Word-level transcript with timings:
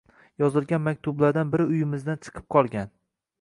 yozilgan 0.43 0.81
maktublardan 0.85 1.51
biri 1.57 1.67
uyimizdan 1.75 2.19
chiqib 2.29 2.49
qolgan. 2.57 2.91